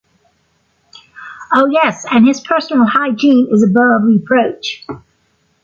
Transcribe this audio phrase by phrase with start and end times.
[1.53, 4.83] Oh yes, and his personal hygiene is above reproach.